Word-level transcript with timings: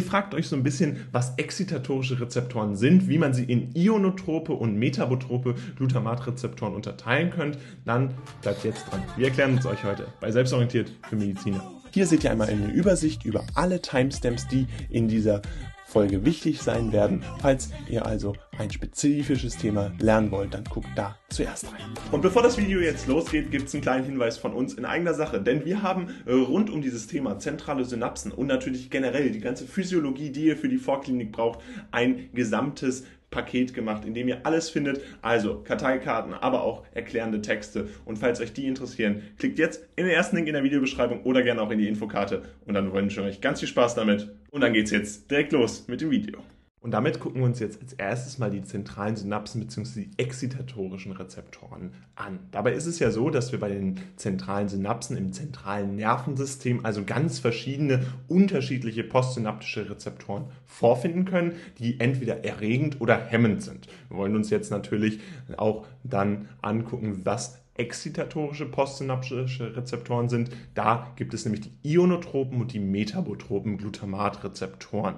Ihr 0.00 0.06
fragt 0.06 0.34
euch 0.34 0.48
so 0.48 0.56
ein 0.56 0.62
bisschen, 0.62 1.04
was 1.12 1.34
exzitatorische 1.36 2.18
Rezeptoren 2.18 2.74
sind, 2.74 3.06
wie 3.10 3.18
man 3.18 3.34
sie 3.34 3.44
in 3.44 3.74
ionotrope 3.74 4.54
und 4.54 4.78
metabotrope 4.78 5.54
Glutamatrezeptoren 5.76 6.74
unterteilen 6.74 7.28
könnt. 7.28 7.58
Dann 7.84 8.14
bleibt 8.40 8.64
jetzt 8.64 8.90
dran. 8.90 9.02
Wir 9.18 9.26
erklären 9.26 9.58
es 9.58 9.66
euch 9.66 9.84
heute 9.84 10.06
bei 10.22 10.30
Selbstorientiert 10.32 10.90
für 11.06 11.16
Mediziner. 11.16 11.79
Hier 11.92 12.06
seht 12.06 12.22
ihr 12.22 12.30
einmal 12.30 12.48
eine 12.48 12.70
Übersicht 12.70 13.24
über 13.24 13.44
alle 13.54 13.82
Timestamps, 13.82 14.46
die 14.46 14.66
in 14.90 15.08
dieser 15.08 15.42
Folge 15.90 16.24
wichtig 16.24 16.62
sein 16.62 16.92
werden. 16.92 17.24
Falls 17.40 17.70
ihr 17.88 18.06
also 18.06 18.36
ein 18.56 18.70
spezifisches 18.70 19.56
Thema 19.56 19.90
lernen 19.98 20.30
wollt, 20.30 20.54
dann 20.54 20.62
guckt 20.64 20.86
da 20.94 21.18
zuerst 21.30 21.66
rein. 21.66 21.80
Und 22.12 22.20
bevor 22.22 22.44
das 22.44 22.56
Video 22.56 22.78
jetzt 22.78 23.08
losgeht, 23.08 23.50
gibt 23.50 23.66
es 23.66 23.74
einen 23.74 23.82
kleinen 23.82 24.04
Hinweis 24.04 24.38
von 24.38 24.52
uns 24.52 24.74
in 24.74 24.84
eigener 24.84 25.14
Sache. 25.14 25.42
Denn 25.42 25.64
wir 25.64 25.82
haben 25.82 26.06
äh, 26.26 26.32
rund 26.32 26.70
um 26.70 26.80
dieses 26.80 27.08
Thema 27.08 27.40
zentrale 27.40 27.84
Synapsen 27.84 28.30
und 28.30 28.46
natürlich 28.46 28.88
generell 28.90 29.30
die 29.30 29.40
ganze 29.40 29.66
Physiologie, 29.66 30.30
die 30.30 30.44
ihr 30.44 30.56
für 30.56 30.68
die 30.68 30.78
Vorklinik 30.78 31.32
braucht, 31.32 31.58
ein 31.90 32.30
gesamtes 32.34 33.04
Paket 33.30 33.74
gemacht, 33.74 34.04
in 34.04 34.14
dem 34.14 34.28
ihr 34.28 34.44
alles 34.44 34.70
findet. 34.70 35.00
Also 35.22 35.62
Karteikarten, 35.62 36.34
aber 36.34 36.62
auch 36.62 36.84
erklärende 36.92 37.42
Texte. 37.42 37.88
Und 38.04 38.18
falls 38.18 38.40
euch 38.40 38.52
die 38.52 38.66
interessieren, 38.66 39.22
klickt 39.38 39.58
jetzt 39.58 39.88
in 39.96 40.06
den 40.06 40.14
ersten 40.14 40.36
Link 40.36 40.48
in 40.48 40.54
der 40.54 40.64
Videobeschreibung 40.64 41.22
oder 41.22 41.42
gerne 41.42 41.62
auch 41.62 41.70
in 41.70 41.78
die 41.78 41.88
Infokarte. 41.88 42.42
Und 42.66 42.74
dann 42.74 42.92
wünsche 42.92 43.20
ich 43.20 43.26
euch 43.26 43.40
ganz 43.40 43.60
viel 43.60 43.68
Spaß 43.68 43.94
damit. 43.94 44.30
Und 44.50 44.60
dann 44.60 44.72
geht's 44.72 44.90
jetzt 44.90 45.30
direkt 45.30 45.52
los 45.52 45.86
mit 45.88 46.00
dem 46.00 46.10
Video. 46.10 46.38
Und 46.82 46.92
damit 46.92 47.20
gucken 47.20 47.42
wir 47.42 47.46
uns 47.46 47.58
jetzt 47.58 47.82
als 47.82 47.92
erstes 47.92 48.38
mal 48.38 48.50
die 48.50 48.62
zentralen 48.62 49.14
Synapsen 49.14 49.60
bzw. 49.60 50.00
die 50.00 50.10
exzitatorischen 50.16 51.12
Rezeptoren 51.12 51.92
an. 52.16 52.38
Dabei 52.52 52.72
ist 52.72 52.86
es 52.86 52.98
ja 52.98 53.10
so, 53.10 53.28
dass 53.28 53.52
wir 53.52 53.60
bei 53.60 53.68
den 53.68 54.00
zentralen 54.16 54.70
Synapsen 54.70 55.18
im 55.18 55.34
zentralen 55.34 55.96
Nervensystem 55.96 56.86
also 56.86 57.04
ganz 57.04 57.38
verschiedene 57.38 58.06
unterschiedliche 58.28 59.04
postsynaptische 59.04 59.90
Rezeptoren 59.90 60.46
vorfinden 60.64 61.26
können, 61.26 61.52
die 61.78 62.00
entweder 62.00 62.46
erregend 62.46 62.98
oder 63.02 63.26
hemmend 63.26 63.62
sind. 63.62 63.86
Wir 64.08 64.16
wollen 64.16 64.34
uns 64.34 64.48
jetzt 64.48 64.70
natürlich 64.70 65.20
auch 65.58 65.86
dann 66.02 66.48
angucken, 66.62 67.20
was 67.24 67.60
exzitatorische 67.74 68.64
postsynaptische 68.66 69.76
Rezeptoren 69.76 70.30
sind. 70.30 70.50
Da 70.74 71.12
gibt 71.16 71.34
es 71.34 71.44
nämlich 71.44 71.60
die 71.60 71.72
ionotropen 71.82 72.58
und 72.58 72.72
die 72.72 72.78
metabotropen 72.78 73.76
Glutamatrezeptoren. 73.76 75.16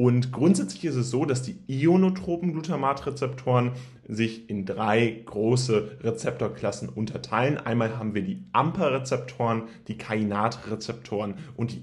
Und 0.00 0.32
grundsätzlich 0.32 0.86
ist 0.86 0.96
es 0.96 1.10
so, 1.10 1.26
dass 1.26 1.42
die 1.42 1.58
ionotropen 1.66 2.54
Glutamatrezeptoren 2.54 3.72
sich 4.08 4.48
in 4.48 4.64
drei 4.64 5.20
große 5.26 5.98
Rezeptorklassen 6.00 6.88
unterteilen. 6.88 7.58
Einmal 7.58 7.98
haben 7.98 8.14
wir 8.14 8.22
die 8.22 8.42
AMPA-Rezeptoren, 8.54 9.64
die 9.88 9.98
Kainat-Rezeptoren 9.98 11.34
und 11.54 11.72
die 11.72 11.82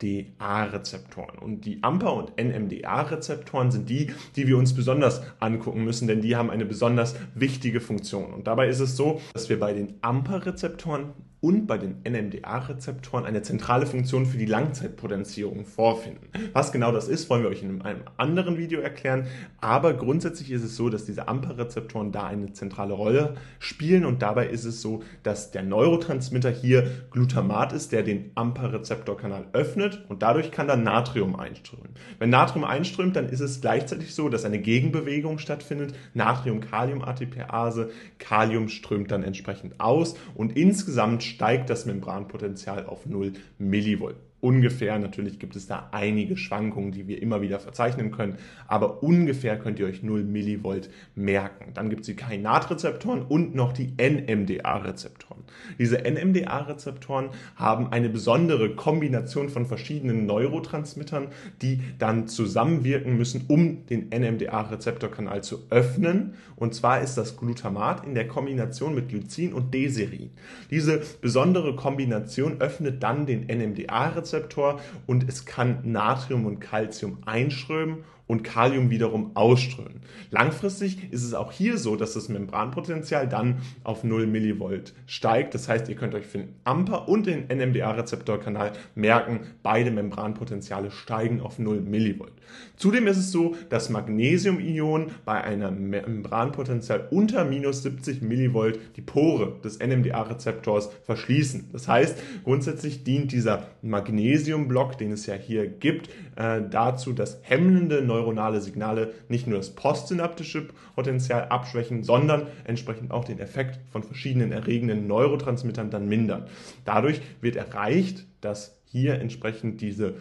NMDA-Rezeptoren. 0.00 1.38
Und 1.38 1.66
die 1.66 1.82
AMPA- 1.82 2.08
und 2.08 2.38
NMDA-Rezeptoren 2.38 3.70
sind 3.70 3.90
die, 3.90 4.10
die 4.34 4.46
wir 4.46 4.56
uns 4.56 4.72
besonders 4.74 5.20
angucken 5.40 5.84
müssen, 5.84 6.08
denn 6.08 6.22
die 6.22 6.36
haben 6.36 6.48
eine 6.48 6.64
besonders 6.64 7.16
wichtige 7.34 7.82
Funktion. 7.82 8.32
Und 8.32 8.46
dabei 8.46 8.68
ist 8.68 8.80
es 8.80 8.96
so, 8.96 9.20
dass 9.34 9.50
wir 9.50 9.60
bei 9.60 9.74
den 9.74 9.92
AMPA-Rezeptoren 10.00 11.12
und 11.44 11.66
bei 11.66 11.76
den 11.76 11.96
NMDA-Rezeptoren 12.08 13.26
eine 13.26 13.42
zentrale 13.42 13.84
Funktion 13.84 14.24
für 14.24 14.38
die 14.38 14.46
Langzeitpotenzierung 14.46 15.66
vorfinden. 15.66 16.26
Was 16.54 16.72
genau 16.72 16.90
das 16.90 17.06
ist, 17.06 17.28
wollen 17.28 17.42
wir 17.42 17.50
euch 17.50 17.62
in 17.62 17.82
einem 17.82 18.00
anderen 18.16 18.56
Video 18.56 18.80
erklären, 18.80 19.26
aber 19.60 19.92
grundsätzlich 19.92 20.50
ist 20.50 20.64
es 20.64 20.74
so, 20.74 20.88
dass 20.88 21.04
diese 21.04 21.28
AMPA-Rezeptoren 21.28 22.12
da 22.12 22.24
eine 22.24 22.54
zentrale 22.54 22.94
Rolle 22.94 23.34
spielen 23.58 24.06
und 24.06 24.22
dabei 24.22 24.46
ist 24.46 24.64
es 24.64 24.80
so, 24.80 25.02
dass 25.22 25.50
der 25.50 25.62
Neurotransmitter 25.62 26.48
hier 26.48 26.90
Glutamat 27.10 27.74
ist, 27.74 27.92
der 27.92 28.04
den 28.04 28.30
AMPA-Rezeptorkanal 28.36 29.44
öffnet 29.52 30.02
und 30.08 30.22
dadurch 30.22 30.50
kann 30.50 30.66
dann 30.66 30.82
Natrium 30.82 31.36
einströmen. 31.36 31.90
Wenn 32.18 32.30
Natrium 32.30 32.64
einströmt, 32.64 33.16
dann 33.16 33.28
ist 33.28 33.40
es 33.40 33.60
gleichzeitig 33.60 34.14
so, 34.14 34.30
dass 34.30 34.46
eine 34.46 34.60
Gegenbewegung 34.60 35.36
stattfindet, 35.36 35.94
Natrium-Kalium-ATPase, 36.14 37.90
Kalium 38.18 38.70
strömt 38.70 39.10
dann 39.10 39.22
entsprechend 39.22 39.78
aus 39.78 40.16
und 40.34 40.56
insgesamt 40.56 41.33
steigt 41.34 41.68
das 41.68 41.84
Membranpotenzial 41.84 42.86
auf 42.86 43.06
0 43.06 43.32
Millivolt 43.58 44.16
ungefähr. 44.44 44.98
Natürlich 44.98 45.38
gibt 45.38 45.56
es 45.56 45.66
da 45.66 45.88
einige 45.90 46.36
Schwankungen, 46.36 46.92
die 46.92 47.08
wir 47.08 47.20
immer 47.22 47.40
wieder 47.40 47.58
verzeichnen 47.58 48.10
können, 48.10 48.36
aber 48.68 49.02
ungefähr 49.02 49.58
könnt 49.58 49.80
ihr 49.80 49.86
euch 49.86 50.02
0 50.02 50.22
Millivolt 50.22 50.90
merken. 51.14 51.72
Dann 51.72 51.88
gibt 51.88 52.02
es 52.02 52.06
die 52.08 52.14
Kainatrezeptoren 52.14 53.22
und 53.22 53.54
noch 53.54 53.72
die 53.72 53.94
NMDA-Rezeptoren. 53.96 55.44
Diese 55.78 55.96
NMDA-Rezeptoren 55.96 57.30
haben 57.56 57.90
eine 57.90 58.10
besondere 58.10 58.74
Kombination 58.76 59.48
von 59.48 59.64
verschiedenen 59.64 60.26
Neurotransmittern, 60.26 61.28
die 61.62 61.80
dann 61.98 62.28
zusammenwirken 62.28 63.16
müssen, 63.16 63.46
um 63.48 63.86
den 63.86 64.10
NMDA-Rezeptorkanal 64.10 65.42
zu 65.42 65.60
öffnen. 65.70 66.34
Und 66.56 66.74
zwar 66.74 67.00
ist 67.00 67.14
das 67.14 67.38
Glutamat 67.38 68.06
in 68.06 68.14
der 68.14 68.28
Kombination 68.28 68.94
mit 68.94 69.08
Glycin 69.08 69.54
und 69.54 69.72
Deserin. 69.72 70.30
Diese 70.70 71.00
besondere 71.22 71.74
Kombination 71.76 72.60
öffnet 72.60 73.02
dann 73.02 73.24
den 73.24 73.46
NMDA-Rezeptor 73.46 74.33
Rezeptor 74.34 74.80
und 75.06 75.28
es 75.28 75.44
kann 75.44 75.80
Natrium 75.84 76.46
und 76.46 76.60
Calcium 76.60 77.18
einströmen 77.24 78.04
und 78.26 78.42
Kalium 78.42 78.90
wiederum 78.90 79.32
ausströmen. 79.34 80.00
Langfristig 80.30 81.12
ist 81.12 81.24
es 81.24 81.34
auch 81.34 81.52
hier 81.52 81.78
so, 81.78 81.96
dass 81.96 82.14
das 82.14 82.28
Membranpotenzial 82.28 83.28
dann 83.28 83.58
auf 83.82 84.04
0 84.04 84.26
Millivolt 84.26 84.94
steigt. 85.06 85.54
Das 85.54 85.68
heißt, 85.68 85.88
ihr 85.88 85.96
könnt 85.96 86.14
euch 86.14 86.26
für 86.26 86.38
den 86.38 86.54
AMPA 86.64 86.96
und 86.96 87.26
den 87.26 87.46
NMDA-Rezeptorkanal 87.48 88.72
merken, 88.94 89.40
beide 89.62 89.90
Membranpotenziale 89.90 90.90
steigen 90.90 91.40
auf 91.40 91.58
0 91.58 91.80
Millivolt. 91.80 92.32
Zudem 92.76 93.06
ist 93.06 93.18
es 93.18 93.32
so, 93.32 93.54
dass 93.68 93.90
Magnesiumionen 93.90 95.10
bei 95.24 95.42
einem 95.42 95.90
Membranpotenzial 95.90 97.08
unter 97.10 97.44
minus 97.44 97.82
70 97.82 98.22
Millivolt 98.22 98.78
die 98.96 99.02
Pore 99.02 99.56
des 99.62 99.78
NMDA-Rezeptors 99.78 100.90
verschließen. 101.04 101.68
Das 101.72 101.88
heißt, 101.88 102.16
grundsätzlich 102.44 103.04
dient 103.04 103.32
dieser 103.32 103.68
Magnesiumblock, 103.82 104.98
den 104.98 105.12
es 105.12 105.26
ja 105.26 105.34
hier 105.34 105.66
gibt, 105.66 106.08
äh, 106.36 106.62
dazu, 106.68 107.12
dass 107.12 107.38
hemmende 107.42 108.02
neuronale 108.14 108.60
Signale 108.60 109.12
nicht 109.28 109.46
nur 109.46 109.58
das 109.58 109.74
postsynaptische 109.74 110.68
Potenzial 110.94 111.48
abschwächen, 111.48 112.04
sondern 112.04 112.46
entsprechend 112.64 113.10
auch 113.10 113.24
den 113.24 113.40
Effekt 113.40 113.80
von 113.90 114.02
verschiedenen 114.02 114.52
erregenden 114.52 115.06
Neurotransmittern 115.06 115.90
dann 115.90 116.08
mindern. 116.08 116.46
Dadurch 116.84 117.20
wird 117.40 117.56
erreicht, 117.56 118.26
dass 118.40 118.78
hier 118.84 119.14
entsprechend 119.20 119.80
diese 119.80 120.14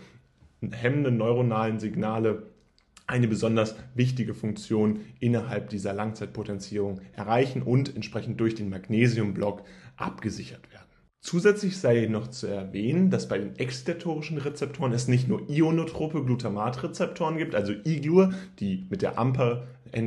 hemmenden 0.71 1.17
neuronalen 1.17 1.79
Signale 1.79 2.43
eine 3.05 3.27
besonders 3.27 3.75
wichtige 3.95 4.33
Funktion 4.33 5.01
innerhalb 5.19 5.69
dieser 5.69 5.93
Langzeitpotenzierung 5.93 7.01
erreichen 7.13 7.61
und 7.61 7.95
entsprechend 7.95 8.39
durch 8.39 8.55
den 8.55 8.69
Magnesiumblock 8.69 9.63
abgesichert 9.97 10.71
werden. 10.71 10.82
Zusätzlich 11.23 11.77
sei 11.77 12.07
noch 12.07 12.27
zu 12.27 12.47
erwähnen, 12.47 13.09
dass 13.09 13.29
bei 13.29 13.37
den 13.37 13.55
exzitatorischen 13.55 14.37
Rezeptoren 14.37 14.91
es 14.91 15.07
nicht 15.07 15.29
nur 15.29 15.49
ionotrope 15.49 16.21
Glutamatrezeptoren 16.21 17.37
gibt, 17.37 17.55
also 17.55 17.71
IGLUR, 17.71 18.33
die 18.59 18.85
mit 18.89 19.01
der 19.01 19.17
AMPA 19.17 19.63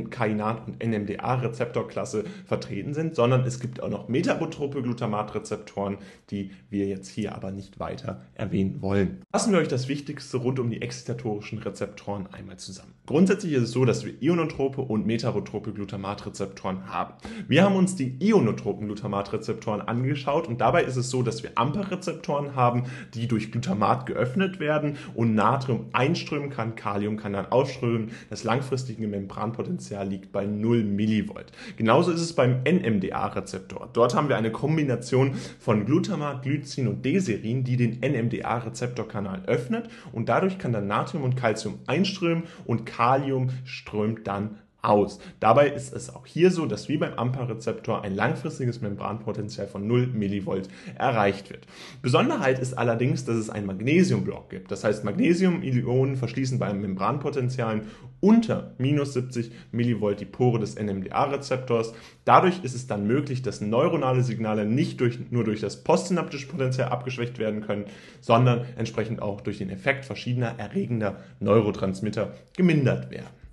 Kainat- 0.09 0.67
und 0.67 0.83
NMDA-Rezeptorklasse 0.83 2.25
vertreten 2.45 2.93
sind, 2.93 3.15
sondern 3.15 3.41
es 3.45 3.59
gibt 3.59 3.81
auch 3.81 3.89
noch 3.89 4.07
metabotrope 4.07 4.81
Glutamatrezeptoren, 4.81 5.97
die 6.29 6.51
wir 6.69 6.85
jetzt 6.85 7.09
hier 7.09 7.35
aber 7.35 7.51
nicht 7.51 7.79
weiter 7.79 8.21
erwähnen 8.35 8.81
wollen. 8.81 9.21
Fassen 9.31 9.53
wir 9.53 9.59
euch 9.59 9.67
das 9.67 9.87
Wichtigste 9.87 10.37
rund 10.37 10.59
um 10.59 10.69
die 10.69 10.81
exzitatorischen 10.81 11.59
Rezeptoren 11.59 12.27
einmal 12.31 12.57
zusammen. 12.57 12.93
Grundsätzlich 13.05 13.53
ist 13.53 13.63
es 13.63 13.71
so, 13.71 13.85
dass 13.85 14.05
wir 14.05 14.21
ionotrope 14.21 14.81
und 14.81 15.05
metabotrope 15.05 15.71
Glutamatrezeptoren 15.71 16.89
haben. 16.89 17.13
Wir 17.47 17.63
haben 17.63 17.75
uns 17.75 17.95
die 17.95 18.17
ionotropen 18.19 18.87
Glutamatrezeptoren 18.87 19.81
angeschaut 19.81 20.47
und 20.47 20.59
dabei 20.59 20.83
ist 20.83 20.97
es 20.97 21.09
so, 21.09 21.23
dass 21.23 21.41
wir 21.43 21.51
AMPA-Rezeptoren 21.55 22.55
haben, 22.55 22.83
die 23.13 23.27
durch 23.27 23.51
Glutamat 23.51 24.05
geöffnet 24.05 24.59
werden 24.59 24.97
und 25.15 25.35
Natrium 25.35 25.85
einströmen 25.93 26.49
kann, 26.49 26.75
Kalium 26.75 27.17
kann 27.17 27.33
dann 27.33 27.45
ausströmen. 27.47 28.11
Das 28.29 28.43
langfristige 28.43 29.07
Membranpotenzial 29.07 29.76
Potenzial 29.77 30.07
liegt 30.07 30.31
bei 30.31 30.47
0 30.47 30.83
Millivolt. 30.83 31.51
Genauso 31.75 32.11
ist 32.11 32.21
es 32.21 32.33
beim 32.33 32.63
NMDA-Rezeptor. 32.63 33.89
Dort 33.93 34.15
haben 34.15 34.27
wir 34.27 34.35
eine 34.35 34.51
Kombination 34.51 35.35
von 35.59 35.85
Glutamat, 35.85 36.41
Glycin 36.41 36.87
und 36.87 37.05
Deserin, 37.05 37.63
die 37.63 37.77
den 37.77 37.99
NMDA-Rezeptorkanal 37.99 39.43
öffnet 39.45 39.87
und 40.13 40.29
dadurch 40.29 40.57
kann 40.57 40.73
dann 40.73 40.87
Natrium 40.87 41.23
und 41.23 41.37
Calcium 41.37 41.77
einströmen 41.85 42.45
und 42.65 42.87
Kalium 42.87 43.51
strömt 43.65 44.25
dann 44.25 44.57
aus. 44.87 45.19
Dabei 45.39 45.69
ist 45.69 45.93
es 45.93 46.13
auch 46.13 46.25
hier 46.25 46.51
so, 46.51 46.65
dass 46.65 46.89
wie 46.89 46.97
beim 46.97 47.13
AMPA-Rezeptor 47.13 48.03
ein 48.03 48.15
langfristiges 48.15 48.81
Membranpotenzial 48.81 49.67
von 49.67 49.85
0 49.87 50.07
Millivolt 50.07 50.69
erreicht 50.97 51.49
wird. 51.49 51.67
Besonderheit 52.01 52.59
ist 52.59 52.77
allerdings, 52.77 53.25
dass 53.25 53.35
es 53.35 53.49
einen 53.49 53.67
Magnesiumblock 53.67 54.49
gibt. 54.49 54.71
Das 54.71 54.83
heißt, 54.83 55.03
Magnesium-Ionen 55.03 56.15
verschließen 56.15 56.59
bei 56.59 56.73
Membranpotentialen 56.73 57.81
unter 58.19 58.73
minus 58.77 59.13
70 59.13 59.51
Millivolt 59.71 60.19
die 60.19 60.25
Pore 60.25 60.59
des 60.59 60.75
NMDA-Rezeptors. 60.75 61.93
Dadurch 62.25 62.63
ist 62.63 62.75
es 62.75 62.87
dann 62.87 63.05
möglich, 63.05 63.41
dass 63.41 63.61
neuronale 63.61 64.23
Signale 64.23 64.65
nicht 64.65 64.99
durch, 65.01 65.19
nur 65.29 65.43
durch 65.43 65.61
das 65.61 65.83
postsynaptische 65.83 66.47
Potenzial 66.47 66.89
abgeschwächt 66.89 67.37
werden 67.39 67.61
können, 67.61 67.85
sondern 68.21 68.65
entsprechend 68.77 69.21
auch 69.21 69.41
durch 69.41 69.57
den 69.59 69.69
Effekt 69.69 70.05
verschiedener 70.05 70.55
erregender 70.57 71.17
Neurotransmitter 71.39 72.33
gemindert 72.55 73.11
werden. 73.11 73.46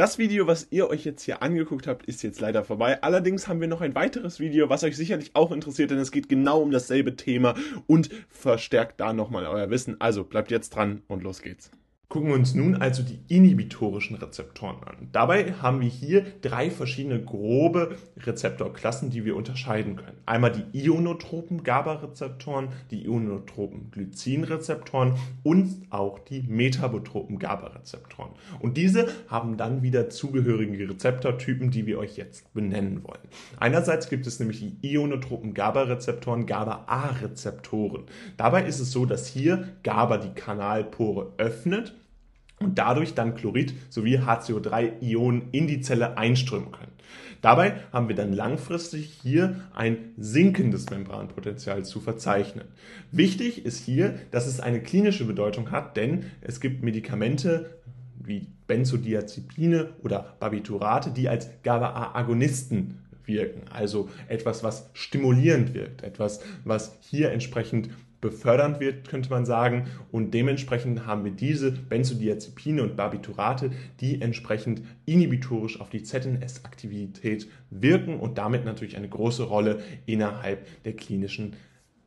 Das 0.00 0.16
Video, 0.16 0.46
was 0.46 0.68
ihr 0.70 0.88
euch 0.88 1.04
jetzt 1.04 1.24
hier 1.24 1.42
angeguckt 1.42 1.86
habt, 1.86 2.06
ist 2.06 2.22
jetzt 2.22 2.40
leider 2.40 2.64
vorbei. 2.64 3.02
Allerdings 3.02 3.48
haben 3.48 3.60
wir 3.60 3.68
noch 3.68 3.82
ein 3.82 3.94
weiteres 3.94 4.40
Video, 4.40 4.70
was 4.70 4.82
euch 4.82 4.96
sicherlich 4.96 5.32
auch 5.34 5.52
interessiert, 5.52 5.90
denn 5.90 5.98
es 5.98 6.10
geht 6.10 6.30
genau 6.30 6.62
um 6.62 6.70
dasselbe 6.70 7.16
Thema 7.16 7.54
und 7.86 8.08
verstärkt 8.30 8.98
da 8.98 9.12
nochmal 9.12 9.44
euer 9.44 9.68
Wissen. 9.68 10.00
Also 10.00 10.24
bleibt 10.24 10.50
jetzt 10.50 10.70
dran 10.70 11.02
und 11.06 11.22
los 11.22 11.42
geht's. 11.42 11.70
Gucken 12.10 12.30
wir 12.30 12.34
uns 12.34 12.56
nun 12.56 12.74
also 12.74 13.04
die 13.04 13.20
inhibitorischen 13.28 14.16
Rezeptoren 14.16 14.82
an. 14.82 15.08
Dabei 15.12 15.52
haben 15.62 15.80
wir 15.80 15.88
hier 15.88 16.26
drei 16.42 16.68
verschiedene 16.68 17.22
grobe 17.22 17.94
Rezeptorklassen, 18.16 19.10
die 19.10 19.24
wir 19.24 19.36
unterscheiden 19.36 19.94
können. 19.94 20.16
Einmal 20.26 20.50
die 20.50 20.76
ionotropen 20.76 21.62
GABA-Rezeptoren, 21.62 22.70
die 22.90 23.04
ionotropen 23.04 23.92
Glycin-Rezeptoren 23.92 25.14
und 25.44 25.86
auch 25.90 26.18
die 26.18 26.42
metabotropen 26.42 27.38
GABA-Rezeptoren. 27.38 28.32
Und 28.58 28.76
diese 28.76 29.06
haben 29.28 29.56
dann 29.56 29.84
wieder 29.84 30.10
zugehörige 30.10 30.90
Rezeptortypen, 30.90 31.70
die 31.70 31.86
wir 31.86 32.00
euch 32.00 32.16
jetzt 32.16 32.52
benennen 32.52 33.04
wollen. 33.04 33.22
Einerseits 33.60 34.10
gibt 34.10 34.26
es 34.26 34.40
nämlich 34.40 34.58
die 34.58 34.94
ionotropen 34.94 35.54
GABA-Rezeptoren, 35.54 36.46
GABA-A-Rezeptoren. 36.46 38.02
Dabei 38.36 38.64
ist 38.64 38.80
es 38.80 38.90
so, 38.90 39.06
dass 39.06 39.28
hier 39.28 39.68
GABA 39.84 40.18
die 40.18 40.34
Kanalpore 40.34 41.34
öffnet 41.38 41.94
und 42.62 42.78
dadurch 42.78 43.14
dann 43.14 43.34
Chlorid 43.34 43.74
sowie 43.88 44.18
HCO3-Ionen 44.18 45.48
in 45.50 45.66
die 45.66 45.80
Zelle 45.80 46.18
einströmen 46.18 46.70
können. 46.70 46.92
Dabei 47.40 47.74
haben 47.90 48.08
wir 48.08 48.14
dann 48.14 48.34
langfristig 48.34 49.18
hier 49.22 49.56
ein 49.74 50.12
sinkendes 50.18 50.90
Membranpotenzial 50.90 51.84
zu 51.86 52.00
verzeichnen. 52.00 52.66
Wichtig 53.12 53.64
ist 53.64 53.82
hier, 53.82 54.14
dass 54.30 54.46
es 54.46 54.60
eine 54.60 54.82
klinische 54.82 55.24
Bedeutung 55.24 55.70
hat, 55.70 55.96
denn 55.96 56.26
es 56.42 56.60
gibt 56.60 56.82
Medikamente 56.82 57.80
wie 58.22 58.46
Benzodiazepine 58.66 59.94
oder 60.02 60.36
Barbiturate, 60.38 61.10
die 61.10 61.30
als 61.30 61.48
GABA-A-Agonisten 61.62 62.98
wirken, 63.24 63.62
also 63.70 64.10
etwas, 64.28 64.62
was 64.62 64.90
stimulierend 64.92 65.72
wirkt, 65.72 66.02
etwas, 66.02 66.40
was 66.64 66.98
hier 67.00 67.30
entsprechend 67.32 67.88
befördernd 68.20 68.80
wird, 68.80 69.08
könnte 69.08 69.30
man 69.30 69.46
sagen. 69.46 69.86
Und 70.10 70.32
dementsprechend 70.32 71.06
haben 71.06 71.24
wir 71.24 71.32
diese 71.32 71.72
Benzodiazepine 71.72 72.82
und 72.82 72.96
Barbiturate, 72.96 73.70
die 74.00 74.20
entsprechend 74.20 74.82
inhibitorisch 75.06 75.80
auf 75.80 75.90
die 75.90 76.02
ZNS-Aktivität 76.02 77.48
wirken 77.70 78.20
und 78.20 78.38
damit 78.38 78.64
natürlich 78.64 78.96
eine 78.96 79.08
große 79.08 79.44
Rolle 79.44 79.80
innerhalb 80.06 80.66
der 80.84 80.94
klinischen 80.94 81.56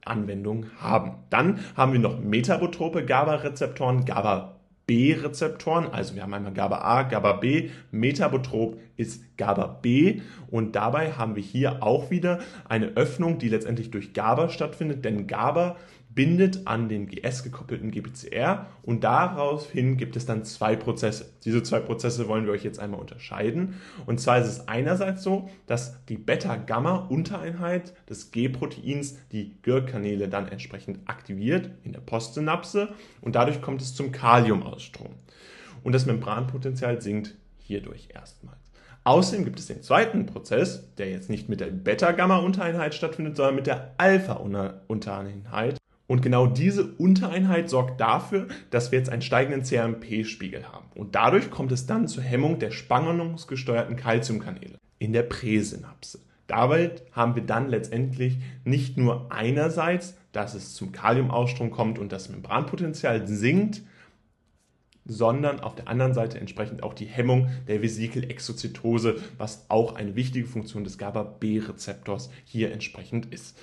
Anwendung 0.06 0.66
haben. 0.80 1.16
Dann 1.30 1.60
haben 1.76 1.94
wir 1.94 2.00
noch 2.00 2.20
metabotrope 2.20 3.06
GABA-Rezeptoren, 3.06 4.06
GABA 4.06 4.60
B-Rezeptoren, 4.86 5.88
also 5.88 6.14
wir 6.16 6.24
haben 6.24 6.34
einmal 6.34 6.52
GABA 6.52 6.80
A, 6.80 7.04
GABA 7.04 7.34
B, 7.34 7.70
Metabotrop 7.92 8.78
ist 8.98 9.38
GABA 9.38 9.80
B 9.82 10.20
und 10.52 10.76
dabei 10.76 11.14
haben 11.14 11.38
wir 11.38 11.44
hier 11.44 11.82
auch 11.82 12.12
wieder 12.12 12.40
eine 12.68 12.88
Öffnung, 12.98 13.38
die 13.40 13.48
letztendlich 13.48 13.92
durch 13.92 14.14
GABA 14.14 14.50
stattfindet, 14.50 15.06
denn 15.06 15.26
GABA 15.26 15.78
bindet 16.16 16.68
an 16.68 16.90
den 16.90 17.08
GS 17.08 17.44
gekoppelten 17.44 17.92
GPCR 17.92 18.68
und 18.84 19.04
daraufhin 19.04 19.98
gibt 19.98 20.16
es 20.16 20.26
dann 20.26 20.46
zwei 20.46 20.76
Prozesse. 20.76 21.34
Diese 21.44 21.64
zwei 21.64 21.80
Prozesse 21.80 22.28
wollen 22.28 22.46
wir 22.46 22.54
euch 22.54 22.64
jetzt 22.64 22.80
einmal 22.80 23.00
unterscheiden. 23.00 23.76
Und 24.06 24.20
zwar 24.20 24.40
ist 24.40 24.48
es 24.48 24.68
einerseits 24.68 25.24
so, 25.24 25.50
dass 25.68 26.04
die 26.06 26.18
Beta-Gamma-Untereinheit 26.18 27.94
des 28.10 28.32
G-Proteins 28.32 29.18
die 29.32 29.56
GIR-Kanäle 29.62 30.28
dann 30.28 30.48
entsprechend 30.48 31.00
aktiviert 31.06 31.70
in 31.84 31.94
der 31.94 32.02
Postsynapse 32.02 32.90
und 33.22 33.36
dadurch 33.36 33.62
kommt 33.62 33.82
es 33.82 33.96
zum 33.96 34.12
Kaliumausstrom. 34.12 35.14
Und 35.84 35.94
das 35.94 36.06
Membranpotenzial 36.06 37.02
sinkt 37.02 37.36
hierdurch 37.58 38.10
erstmals. 38.14 38.58
Außerdem 39.06 39.44
gibt 39.44 39.60
es 39.60 39.68
den 39.68 39.82
zweiten 39.82 40.26
Prozess, 40.26 40.96
der 40.96 41.10
jetzt 41.10 41.30
nicht 41.30 41.50
mit 41.50 41.60
der 41.60 41.68
Beta-Gamma-Untereinheit 41.68 42.96
stattfindet, 42.96 43.36
sondern 43.36 43.56
mit 43.56 43.68
der 43.68 43.94
Alpha-Untereinheit. 43.98 45.78
Und 46.14 46.22
genau 46.22 46.46
diese 46.46 46.86
Untereinheit 46.86 47.72
sorgt 47.72 48.00
dafür, 48.00 48.48
dass 48.70 48.92
wir 48.92 49.00
jetzt 49.00 49.10
einen 49.10 49.24
steigenden 49.24 49.64
CRMP-Spiegel 49.64 50.72
haben. 50.72 50.86
Und 50.94 51.16
dadurch 51.16 51.50
kommt 51.50 51.72
es 51.72 51.88
dann 51.88 52.08
zur 52.08 52.22
Hemmung 52.22 52.60
der 52.60 52.70
spannungsgesteuerten 52.70 53.96
Calciumkanäle 53.96 54.78
in 55.00 55.12
der 55.12 55.24
Präsynapse. 55.24 56.20
Dabei 56.46 56.92
haben 57.14 57.34
wir 57.34 57.42
dann 57.42 57.68
letztendlich 57.68 58.38
nicht 58.64 58.96
nur 58.96 59.32
einerseits, 59.32 60.16
dass 60.34 60.54
es 60.54 60.76
zum 60.76 60.92
Kaliumausstrom 60.92 61.72
kommt 61.72 61.98
und 61.98 62.12
das 62.12 62.30
Membranpotenzial 62.30 63.28
sinkt, 63.28 63.82
sondern 65.06 65.62
auf 65.62 65.74
der 65.74 65.88
anderen 65.88 66.14
Seite 66.14 66.40
entsprechend 66.40 66.84
auch 66.84 66.94
die 66.94 67.08
Hemmung 67.08 67.50
der 67.68 67.82
Vesikelexozytose, 67.82 69.16
was 69.40 69.66
auch 69.70 69.96
eine 69.96 70.16
wichtige 70.16 70.46
Funktion 70.46 70.84
des 70.84 71.00
GABA-B-Rezeptors 71.00 72.30
hier 72.46 72.72
entsprechend 72.72 73.34
ist. 73.34 73.58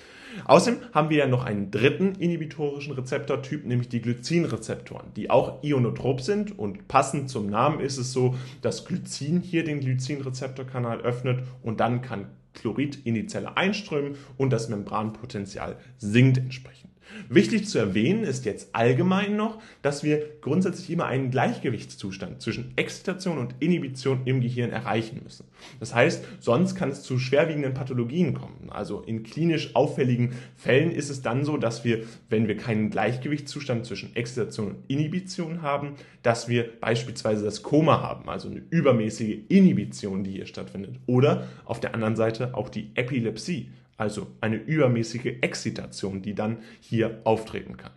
Außerdem 0.44 0.81
haben 0.93 1.11
wir 1.11 1.19
ja 1.19 1.27
noch 1.27 1.44
einen 1.44 1.71
dritten 1.71 2.15
inhibitorischen 2.15 2.93
Rezeptortyp, 2.93 3.65
nämlich 3.65 3.88
die 3.88 4.00
Glycinrezeptoren, 4.00 5.12
die 5.15 5.31
auch 5.31 5.62
ionotrop 5.62 6.21
sind 6.21 6.59
und 6.59 6.88
passend 6.88 7.31
zum 7.31 7.49
Namen 7.49 7.81
ist 7.81 7.99
es 7.99 8.12
so, 8.12 8.35
dass 8.62 8.85
Glycin 8.85 9.41
hier 9.41 9.65
den 9.65 9.81
Glycinrezeptorkanal 9.81 11.00
öffnet 11.00 11.44
und 11.62 11.81
dann 11.81 12.03
kann 12.03 12.27
Chlorid 12.55 13.06
in 13.06 13.15
die 13.15 13.27
Zelle 13.27 13.56
einströmen 13.56 14.17
und 14.37 14.50
das 14.50 14.69
Membranpotenzial 14.69 15.77
sinkt 15.99 16.38
entsprechend. 16.38 16.90
Wichtig 17.29 17.69
zu 17.69 17.79
erwähnen 17.79 18.25
ist 18.25 18.45
jetzt 18.45 18.75
allgemein 18.75 19.37
noch, 19.37 19.61
dass 19.83 20.03
wir 20.03 20.23
grundsätzlich 20.41 20.91
immer 20.91 21.07
einen 21.07 21.31
Gleichgewichtszustand 21.31 22.43
zwischen 22.43 22.73
Exzitation 22.77 23.39
und 23.39 23.55
Inhibition 23.61 24.23
im 24.25 24.41
Gehirn 24.41 24.71
erreichen 24.71 25.21
müssen. 25.23 25.45
Das 25.79 25.95
heißt, 25.95 26.25
sonst 26.41 26.75
kann 26.75 26.91
es 26.91 27.03
zu 27.03 27.19
schwerwiegenden 27.19 27.75
Pathologien 27.75 28.35
kommen. 28.35 28.71
Also 28.71 29.03
in 29.03 29.23
klinisch 29.23 29.75
auffälligen 29.75 30.33
Fällen 30.57 30.91
ist 30.91 31.11
es 31.11 31.23
dann 31.23 31.45
so, 31.45 31.57
dass 31.57 31.85
wir, 31.85 32.05
wenn 32.29 32.49
wir 32.49 32.57
keinen 32.57 32.91
Gleichgewichtszustand 32.91 33.87
zwischen 33.87 34.15
Exzitation 34.17 34.69
und 34.69 34.77
Inhibition 34.89 35.63
haben, 35.63 35.95
dass 36.23 36.49
wir 36.49 36.69
beispielsweise 36.81 37.45
das 37.45 37.63
Koma 37.63 38.01
haben, 38.01 38.29
also 38.29 38.49
eine 38.49 38.63
übermäßige 38.71 39.39
Inhibition, 39.49 40.25
die 40.25 40.33
hier 40.33 40.47
stattfindet. 40.47 40.97
Oder 41.06 41.47
auf 41.65 41.81
der 41.81 41.95
anderen 41.95 42.17
Seite 42.17 42.55
auch 42.55 42.69
die 42.69 42.91
Epilepsie 42.95 43.71
also 44.00 44.29
eine 44.41 44.56
übermäßige 44.56 45.37
Exzitation, 45.43 46.23
die 46.23 46.35
dann 46.35 46.58
hier 46.81 47.20
auftreten 47.25 47.76
kann. 47.76 47.93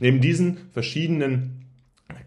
Neben 0.00 0.20
diesen 0.20 0.58
verschiedenen 0.72 1.66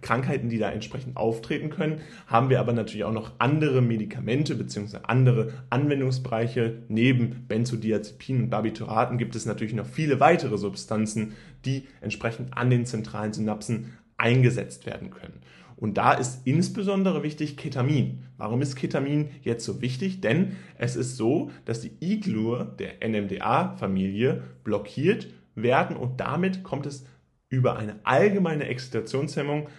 Krankheiten, 0.01 0.49
die 0.49 0.57
da 0.57 0.71
entsprechend 0.71 1.15
auftreten 1.15 1.69
können, 1.69 2.01
haben 2.27 2.49
wir 2.49 2.59
aber 2.59 2.73
natürlich 2.73 3.03
auch 3.03 3.13
noch 3.13 3.33
andere 3.37 3.81
Medikamente 3.81 4.55
bzw. 4.55 4.99
andere 5.03 5.53
Anwendungsbereiche. 5.69 6.83
Neben 6.87 7.45
Benzodiazepinen 7.47 8.43
und 8.43 8.49
Barbituraten 8.49 9.17
gibt 9.17 9.35
es 9.35 9.45
natürlich 9.45 9.73
noch 9.73 9.87
viele 9.87 10.19
weitere 10.19 10.57
Substanzen, 10.57 11.33
die 11.65 11.87
entsprechend 12.01 12.57
an 12.57 12.69
den 12.69 12.85
zentralen 12.85 13.33
Synapsen 13.33 13.97
eingesetzt 14.17 14.85
werden 14.85 15.11
können. 15.11 15.41
Und 15.79 15.97
da 15.97 16.11
ist 16.11 16.45
insbesondere 16.45 17.23
wichtig 17.23 17.55
Ketamin. 17.55 18.23
Warum 18.37 18.61
ist 18.61 18.75
Ketamin 18.75 19.29
jetzt 19.41 19.63
so 19.63 19.81
wichtig? 19.81 20.19
Denn 20.19 20.57
es 20.77 20.97
ist 20.97 21.15
so, 21.15 21.51
dass 21.63 21.79
die 21.79 21.91
IGLUR 22.01 22.65
der 22.65 23.07
NMDA-Familie 23.07 24.43
blockiert 24.65 25.27
werden 25.55 25.95
und 25.95 26.19
damit 26.19 26.63
kommt 26.63 26.85
es 26.85 27.05
über 27.47 27.77
eine 27.77 27.95
allgemeine 28.03 28.65
Exzitationshemmung 28.67 29.69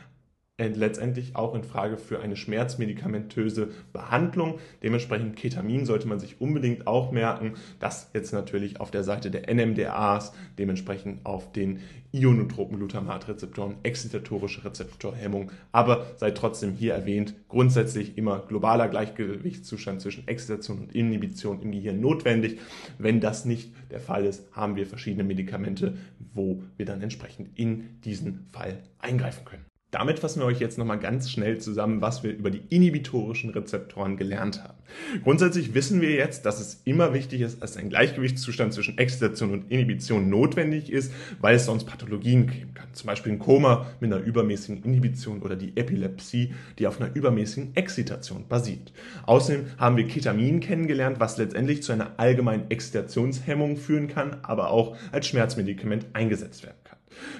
letztendlich 0.68 1.36
auch 1.36 1.54
in 1.54 1.64
Frage 1.64 1.96
für 1.96 2.20
eine 2.20 2.36
schmerzmedikamentöse 2.36 3.70
Behandlung. 3.92 4.58
Dementsprechend 4.82 5.36
Ketamin 5.36 5.86
sollte 5.86 6.08
man 6.08 6.20
sich 6.20 6.40
unbedingt 6.40 6.86
auch 6.86 7.12
merken. 7.12 7.54
Das 7.78 8.10
jetzt 8.14 8.32
natürlich 8.32 8.80
auf 8.80 8.90
der 8.90 9.04
Seite 9.04 9.30
der 9.30 9.52
NMDAs, 9.52 10.32
dementsprechend 10.58 11.24
auf 11.24 11.52
den 11.52 11.80
ionotropen 12.12 12.76
Glutamatrezeptoren, 12.76 13.76
exzitatorische 13.82 14.64
Rezeptorhemmung. 14.64 15.52
Aber 15.72 16.06
sei 16.16 16.32
trotzdem 16.32 16.72
hier 16.72 16.94
erwähnt, 16.94 17.34
grundsätzlich 17.48 18.18
immer 18.18 18.40
globaler 18.40 18.88
Gleichgewichtszustand 18.88 20.00
zwischen 20.00 20.26
Exzitation 20.26 20.78
und 20.78 20.94
Inhibition 20.94 21.62
im 21.62 21.72
Gehirn 21.72 22.00
notwendig. 22.00 22.58
Wenn 22.98 23.20
das 23.20 23.44
nicht 23.44 23.72
der 23.90 24.00
Fall 24.00 24.24
ist, 24.24 24.44
haben 24.52 24.76
wir 24.76 24.86
verschiedene 24.86 25.24
Medikamente, 25.24 25.96
wo 26.34 26.62
wir 26.76 26.86
dann 26.86 27.02
entsprechend 27.02 27.58
in 27.58 28.00
diesen 28.04 28.46
Fall 28.52 28.82
eingreifen 28.98 29.44
können. 29.44 29.69
Damit 29.90 30.20
fassen 30.20 30.38
wir 30.38 30.46
euch 30.46 30.60
jetzt 30.60 30.78
nochmal 30.78 31.00
ganz 31.00 31.30
schnell 31.30 31.58
zusammen, 31.58 32.00
was 32.00 32.22
wir 32.22 32.30
über 32.32 32.50
die 32.50 32.62
inhibitorischen 32.68 33.50
Rezeptoren 33.50 34.16
gelernt 34.16 34.62
haben. 34.62 34.78
Grundsätzlich 35.24 35.74
wissen 35.74 36.00
wir 36.00 36.12
jetzt, 36.12 36.46
dass 36.46 36.60
es 36.60 36.82
immer 36.84 37.12
wichtig 37.12 37.40
ist, 37.40 37.60
dass 37.60 37.76
ein 37.76 37.88
Gleichgewichtszustand 37.88 38.72
zwischen 38.72 38.98
Exzitation 38.98 39.50
und 39.50 39.70
Inhibition 39.70 40.30
notwendig 40.30 40.92
ist, 40.92 41.12
weil 41.40 41.56
es 41.56 41.64
sonst 41.64 41.84
Pathologien 41.84 42.46
geben 42.46 42.72
kann. 42.74 42.86
Zum 42.92 43.08
Beispiel 43.08 43.32
ein 43.32 43.40
Koma 43.40 43.86
mit 43.98 44.12
einer 44.12 44.22
übermäßigen 44.22 44.84
Inhibition 44.84 45.42
oder 45.42 45.56
die 45.56 45.76
Epilepsie, 45.76 46.54
die 46.78 46.86
auf 46.86 47.00
einer 47.00 47.12
übermäßigen 47.14 47.74
Exzitation 47.74 48.46
basiert. 48.48 48.92
Außerdem 49.26 49.66
haben 49.76 49.96
wir 49.96 50.06
Ketamin 50.06 50.60
kennengelernt, 50.60 51.18
was 51.18 51.36
letztendlich 51.36 51.82
zu 51.82 51.90
einer 51.90 52.12
allgemeinen 52.16 52.70
Exzitationshemmung 52.70 53.76
führen 53.76 54.06
kann, 54.06 54.36
aber 54.42 54.70
auch 54.70 54.96
als 55.10 55.26
Schmerzmedikament 55.26 56.06
eingesetzt 56.12 56.62
werden 56.62 56.78
kann. 56.84 56.89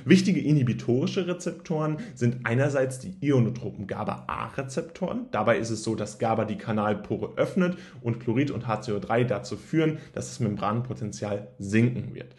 Wichtige 0.04 0.40
inhibitorische 0.40 1.26
Rezeptoren 1.26 1.98
sind 2.14 2.38
einerseits 2.44 2.98
die 2.98 3.14
ionotropen 3.20 3.86
GABA-A-Rezeptoren. 3.86 5.26
Dabei 5.30 5.58
ist 5.58 5.70
es 5.70 5.82
so, 5.82 5.94
dass 5.94 6.18
GABA 6.18 6.44
die 6.44 6.58
Kanalpore 6.58 7.36
öffnet 7.36 7.76
und 8.02 8.20
Chlorid 8.20 8.50
und 8.50 8.66
HCO3 8.66 9.24
dazu 9.24 9.56
führen, 9.56 9.98
dass 10.14 10.28
das 10.28 10.40
Membranpotenzial 10.40 11.48
sinken 11.58 12.14
wird. 12.14 12.34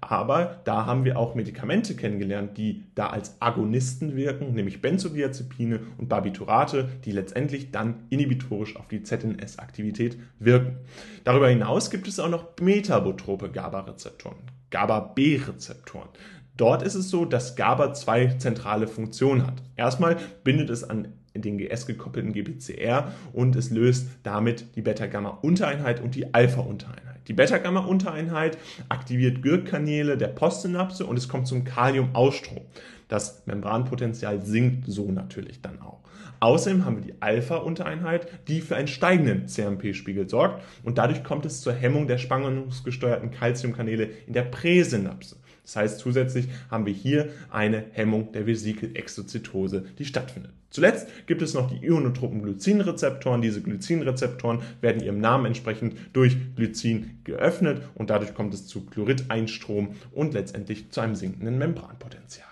Aber 0.00 0.60
da 0.64 0.86
haben 0.86 1.04
wir 1.04 1.18
auch 1.18 1.34
Medikamente 1.34 1.96
kennengelernt, 1.96 2.56
die 2.56 2.84
da 2.94 3.08
als 3.08 3.40
Agonisten 3.40 4.16
wirken, 4.16 4.54
nämlich 4.54 4.80
Benzodiazepine 4.80 5.80
und 5.98 6.08
Barbiturate, 6.08 6.88
die 7.04 7.12
letztendlich 7.12 7.70
dann 7.70 8.04
inhibitorisch 8.10 8.76
auf 8.76 8.88
die 8.88 9.02
ZNS-Aktivität 9.02 10.18
wirken. 10.38 10.76
Darüber 11.24 11.48
hinaus 11.48 11.90
gibt 11.90 12.08
es 12.08 12.20
auch 12.20 12.28
noch 12.28 12.46
metabotrope 12.60 13.50
GABA-Rezeptoren, 13.50 14.36
GABA-B-Rezeptoren. 14.70 16.08
Dort 16.56 16.82
ist 16.82 16.94
es 16.94 17.10
so, 17.10 17.24
dass 17.24 17.54
GABA 17.54 17.92
zwei 17.92 18.28
zentrale 18.38 18.86
Funktionen 18.86 19.46
hat. 19.46 19.62
Erstmal 19.76 20.16
bindet 20.42 20.70
es 20.70 20.84
an 20.84 21.08
den 21.34 21.58
GS-gekoppelten 21.58 22.32
GPCR 22.32 23.12
und 23.32 23.56
es 23.56 23.70
löst 23.70 24.08
damit 24.22 24.74
die 24.74 24.82
Beta-Gamma-Untereinheit 24.82 26.00
und 26.00 26.14
die 26.14 26.32
Alpha-Untereinheit. 26.32 27.28
Die 27.28 27.34
Beta-Gamma-Untereinheit 27.34 28.56
aktiviert 28.88 29.42
Gürkkanäle 29.42 30.16
der 30.16 30.28
Postsynapse 30.28 31.04
und 31.04 31.18
es 31.18 31.28
kommt 31.28 31.46
zum 31.46 31.64
Kaliumausstrom. 31.64 32.62
Das 33.08 33.42
Membranpotenzial 33.46 34.40
sinkt 34.40 34.86
so 34.86 35.10
natürlich 35.12 35.60
dann 35.60 35.80
auch. 35.82 36.00
Außerdem 36.40 36.84
haben 36.84 36.96
wir 36.96 37.02
die 37.02 37.20
Alpha-Untereinheit, 37.20 38.28
die 38.48 38.60
für 38.60 38.76
einen 38.76 38.88
steigenden 38.88 39.48
CMP-Spiegel 39.48 40.28
sorgt 40.28 40.62
und 40.84 40.98
dadurch 40.98 41.24
kommt 41.24 41.46
es 41.46 41.60
zur 41.60 41.72
Hemmung 41.72 42.06
der 42.08 42.18
spannungsgesteuerten 42.18 43.30
Calciumkanäle 43.30 44.08
in 44.26 44.32
der 44.32 44.42
Präsynapse. 44.42 45.36
Das 45.66 45.76
heißt, 45.76 45.98
zusätzlich 45.98 46.46
haben 46.70 46.86
wir 46.86 46.92
hier 46.92 47.30
eine 47.50 47.84
Hemmung 47.90 48.30
der 48.30 48.46
Vesikelexozytose, 48.46 49.84
die 49.98 50.04
stattfindet. 50.04 50.52
Zuletzt 50.70 51.08
gibt 51.26 51.42
es 51.42 51.54
noch 51.54 51.70
die 51.70 51.84
ionotropen 51.84 52.42
Glycinrezeptoren. 52.42 53.42
Diese 53.42 53.62
Glycinrezeptoren 53.62 54.60
werden 54.80 55.02
ihrem 55.02 55.20
Namen 55.20 55.46
entsprechend 55.46 55.96
durch 56.12 56.36
Glycin 56.54 57.18
geöffnet 57.24 57.82
und 57.94 58.10
dadurch 58.10 58.32
kommt 58.34 58.54
es 58.54 58.66
zu 58.66 58.86
Chlorideinstrom 58.86 59.96
und 60.12 60.34
letztendlich 60.34 60.90
zu 60.90 61.00
einem 61.00 61.16
sinkenden 61.16 61.58
Membranpotenzial. 61.58 62.46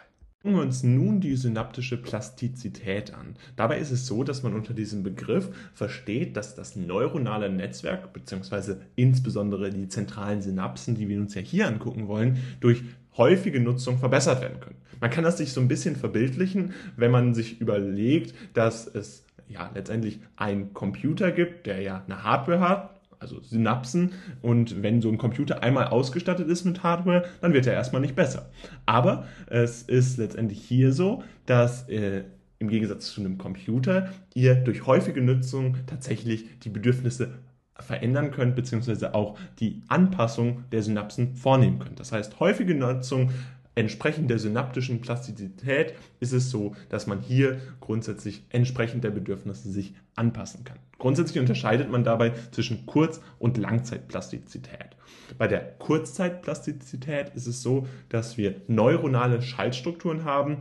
Gucken 0.44 0.58
wir 0.58 0.62
uns 0.62 0.82
nun 0.82 1.20
die 1.20 1.36
synaptische 1.36 1.96
Plastizität 1.96 3.14
an. 3.14 3.34
Dabei 3.56 3.78
ist 3.78 3.90
es 3.90 4.06
so, 4.06 4.24
dass 4.24 4.42
man 4.42 4.52
unter 4.52 4.74
diesem 4.74 5.02
Begriff 5.02 5.48
versteht, 5.72 6.36
dass 6.36 6.54
das 6.54 6.76
neuronale 6.76 7.48
Netzwerk 7.48 8.12
beziehungsweise 8.12 8.82
insbesondere 8.94 9.70
die 9.70 9.88
zentralen 9.88 10.42
Synapsen, 10.42 10.96
die 10.96 11.08
wir 11.08 11.18
uns 11.18 11.34
ja 11.34 11.40
hier 11.40 11.66
angucken 11.66 12.08
wollen, 12.08 12.36
durch 12.60 12.82
häufige 13.16 13.60
Nutzung 13.60 13.98
verbessert 13.98 14.40
werden 14.40 14.60
können. 14.60 14.76
Man 15.00 15.10
kann 15.10 15.24
das 15.24 15.38
sich 15.38 15.52
so 15.52 15.60
ein 15.60 15.68
bisschen 15.68 15.96
verbildlichen, 15.96 16.72
wenn 16.96 17.10
man 17.10 17.34
sich 17.34 17.60
überlegt, 17.60 18.34
dass 18.54 18.86
es 18.86 19.24
ja 19.48 19.70
letztendlich 19.74 20.20
einen 20.36 20.72
Computer 20.72 21.30
gibt, 21.30 21.66
der 21.66 21.80
ja 21.80 22.02
eine 22.06 22.24
Hardware 22.24 22.60
hat, 22.60 22.90
also 23.18 23.40
Synapsen. 23.40 24.12
Und 24.42 24.82
wenn 24.82 25.00
so 25.00 25.08
ein 25.08 25.18
Computer 25.18 25.62
einmal 25.62 25.88
ausgestattet 25.88 26.48
ist 26.48 26.64
mit 26.64 26.82
Hardware, 26.82 27.24
dann 27.40 27.52
wird 27.52 27.66
er 27.66 27.74
erstmal 27.74 28.02
nicht 28.02 28.16
besser. 28.16 28.50
Aber 28.86 29.26
es 29.46 29.82
ist 29.82 30.18
letztendlich 30.18 30.60
hier 30.60 30.92
so, 30.92 31.22
dass 31.46 31.88
äh, 31.88 32.24
im 32.58 32.68
Gegensatz 32.68 33.12
zu 33.12 33.20
einem 33.20 33.38
Computer 33.38 34.10
ihr 34.34 34.54
durch 34.54 34.86
häufige 34.86 35.20
Nutzung 35.20 35.76
tatsächlich 35.86 36.60
die 36.60 36.70
Bedürfnisse 36.70 37.34
verändern 37.80 38.30
könnt, 38.30 38.54
beziehungsweise 38.56 39.14
auch 39.14 39.38
die 39.58 39.82
Anpassung 39.88 40.64
der 40.70 40.82
Synapsen 40.82 41.34
vornehmen 41.34 41.78
könnt. 41.78 42.00
Das 42.00 42.12
heißt, 42.12 42.38
häufige 42.40 42.74
Nutzung 42.74 43.30
entsprechend 43.74 44.30
der 44.30 44.38
synaptischen 44.38 45.00
Plastizität 45.00 45.94
ist 46.20 46.32
es 46.32 46.50
so, 46.50 46.76
dass 46.88 47.06
man 47.06 47.20
hier 47.20 47.60
grundsätzlich 47.80 48.44
entsprechend 48.50 49.04
der 49.04 49.10
Bedürfnisse 49.10 49.70
sich 49.70 49.94
anpassen 50.14 50.64
kann. 50.64 50.78
Grundsätzlich 50.98 51.40
unterscheidet 51.40 51.90
man 51.90 52.04
dabei 52.04 52.32
zwischen 52.52 52.86
Kurz- 52.86 53.20
und 53.38 53.58
Langzeitplastizität. 53.58 54.96
Bei 55.38 55.48
der 55.48 55.60
Kurzzeitplastizität 55.78 57.30
ist 57.34 57.46
es 57.46 57.62
so, 57.62 57.88
dass 58.08 58.38
wir 58.38 58.60
neuronale 58.68 59.42
Schaltstrukturen 59.42 60.24
haben, 60.24 60.58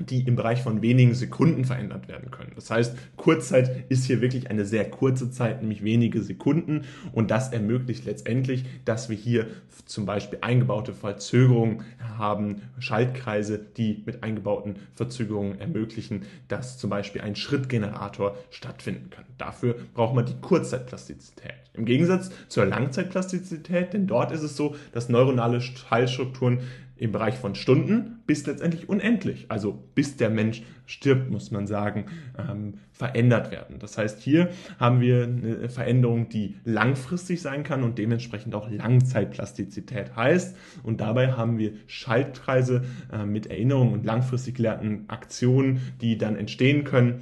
die 0.00 0.26
im 0.26 0.34
Bereich 0.34 0.62
von 0.62 0.82
wenigen 0.82 1.14
Sekunden 1.14 1.64
verändert 1.64 2.08
werden 2.08 2.30
können. 2.30 2.52
Das 2.56 2.70
heißt, 2.70 2.96
Kurzzeit 3.16 3.84
ist 3.90 4.04
hier 4.04 4.20
wirklich 4.20 4.50
eine 4.50 4.64
sehr 4.64 4.90
kurze 4.90 5.30
Zeit, 5.30 5.60
nämlich 5.60 5.84
wenige 5.84 6.20
Sekunden. 6.20 6.82
Und 7.12 7.30
das 7.30 7.52
ermöglicht 7.52 8.04
letztendlich, 8.04 8.64
dass 8.84 9.08
wir 9.08 9.16
hier 9.16 9.46
zum 9.86 10.04
Beispiel 10.04 10.40
eingebaute 10.42 10.92
Verzögerungen 10.92 11.82
haben, 12.18 12.62
Schaltkreise, 12.78 13.58
die 13.58 14.02
mit 14.04 14.24
eingebauten 14.24 14.76
Verzögerungen 14.94 15.60
ermöglichen, 15.60 16.22
dass 16.48 16.76
zum 16.76 16.90
Beispiel 16.90 17.20
ein 17.20 17.36
Schrittgenerator 17.36 18.36
stattfinden 18.50 19.10
kann. 19.10 19.24
Dafür 19.38 19.76
braucht 19.94 20.14
man 20.14 20.26
die 20.26 20.40
Kurzzeitplastizität. 20.40 21.54
Im 21.72 21.84
Gegensatz 21.84 22.30
zur 22.48 22.66
Langzeitplastizität, 22.66 23.92
denn 23.92 24.06
dort 24.06 24.32
ist 24.32 24.42
es 24.42 24.56
so, 24.56 24.74
dass 24.92 25.08
neuronale 25.08 25.60
Schaltstrukturen 25.60 26.60
im 27.04 27.12
Bereich 27.12 27.34
von 27.34 27.54
Stunden 27.54 28.20
bis 28.26 28.46
letztendlich 28.46 28.88
unendlich, 28.88 29.46
also 29.50 29.84
bis 29.94 30.16
der 30.16 30.30
Mensch 30.30 30.62
stirbt, 30.86 31.30
muss 31.30 31.50
man 31.50 31.66
sagen, 31.66 32.06
ähm, 32.38 32.74
verändert 32.92 33.50
werden. 33.50 33.78
Das 33.78 33.98
heißt, 33.98 34.20
hier 34.20 34.48
haben 34.78 35.00
wir 35.00 35.24
eine 35.24 35.68
Veränderung, 35.68 36.30
die 36.30 36.56
langfristig 36.64 37.42
sein 37.42 37.62
kann 37.62 37.82
und 37.82 37.98
dementsprechend 37.98 38.54
auch 38.54 38.70
Langzeitplastizität 38.70 40.16
heißt. 40.16 40.56
Und 40.82 41.02
dabei 41.02 41.32
haben 41.32 41.58
wir 41.58 41.72
Schaltkreise 41.86 42.84
äh, 43.12 43.26
mit 43.26 43.46
Erinnerungen 43.48 43.92
und 43.92 44.06
langfristig 44.06 44.54
gelernten 44.54 45.04
Aktionen, 45.08 45.80
die 46.00 46.16
dann 46.16 46.36
entstehen 46.36 46.84
können 46.84 47.20